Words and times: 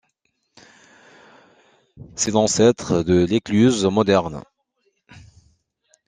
C'est 2.15 2.31
l'ancêtre 2.31 3.03
de 3.03 3.23
l'écluse 3.23 3.85
moderne. 3.85 4.41